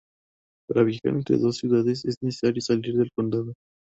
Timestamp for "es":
2.05-2.15